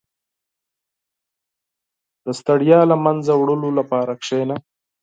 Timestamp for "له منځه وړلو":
2.91-3.69